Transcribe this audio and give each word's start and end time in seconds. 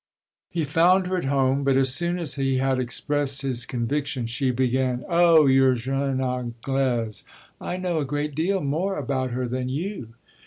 He 0.49 0.63
found 0.63 1.05
her 1.05 1.17
at 1.17 1.25
home, 1.25 1.63
but 1.63 1.77
as 1.77 1.93
soon 1.93 2.17
as 2.17 2.33
he 2.33 2.57
had 2.57 2.79
expressed 2.79 3.43
his 3.43 3.67
conviction 3.67 4.25
she 4.25 4.49
began: 4.49 5.03
"Oh, 5.07 5.45
your 5.45 5.75
jeune 5.75 6.19
Anglaise, 6.21 7.23
I 7.61 7.77
know 7.77 7.99
a 7.99 8.05
great 8.05 8.33
deal 8.33 8.61
more 8.61 8.97
about 8.97 9.29
her 9.29 9.47
than 9.47 9.69
you! 9.69 10.15